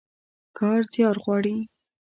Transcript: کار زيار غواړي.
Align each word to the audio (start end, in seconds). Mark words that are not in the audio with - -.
کار 0.57 0.79
زيار 0.91 1.15
غواړي. 1.23 1.55